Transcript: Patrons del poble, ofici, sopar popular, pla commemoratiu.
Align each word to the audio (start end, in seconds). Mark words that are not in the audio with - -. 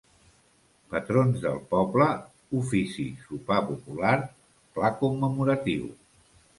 Patrons 0.93 1.43
del 1.43 1.59
poble, 1.75 2.09
ofici, 2.63 3.07
sopar 3.29 3.61
popular, 3.71 4.19
pla 4.75 4.95
commemoratiu. 5.07 5.91